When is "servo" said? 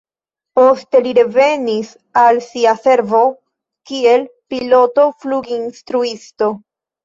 2.87-3.21